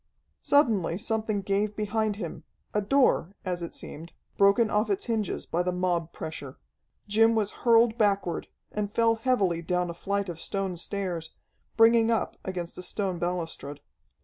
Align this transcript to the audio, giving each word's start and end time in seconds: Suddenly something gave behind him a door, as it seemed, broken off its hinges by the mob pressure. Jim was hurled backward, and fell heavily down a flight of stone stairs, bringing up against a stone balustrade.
Suddenly 0.41 0.97
something 0.97 1.43
gave 1.43 1.75
behind 1.75 2.15
him 2.15 2.43
a 2.73 2.81
door, 2.81 3.35
as 3.45 3.61
it 3.61 3.75
seemed, 3.75 4.13
broken 4.35 4.71
off 4.71 4.89
its 4.89 5.05
hinges 5.05 5.45
by 5.45 5.61
the 5.61 5.71
mob 5.71 6.11
pressure. 6.11 6.57
Jim 7.07 7.35
was 7.35 7.51
hurled 7.69 7.99
backward, 7.99 8.47
and 8.71 8.91
fell 8.91 9.17
heavily 9.17 9.61
down 9.61 9.91
a 9.91 9.93
flight 9.93 10.27
of 10.27 10.39
stone 10.39 10.75
stairs, 10.75 11.29
bringing 11.77 12.09
up 12.09 12.35
against 12.43 12.79
a 12.79 12.81
stone 12.81 13.19
balustrade. 13.19 13.79